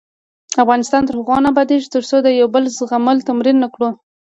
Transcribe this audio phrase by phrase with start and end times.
[0.63, 3.89] افغانستان تر هغو نه ابادیږي، ترڅو د یو بل زغمل تمرین نکړو.